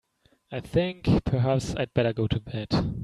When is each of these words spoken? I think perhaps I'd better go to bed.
I 0.51 0.61
think 0.61 1.25
perhaps 1.25 1.75
I'd 1.75 1.93
better 1.93 2.11
go 2.11 2.25
to 2.27 2.39
bed. 2.39 2.97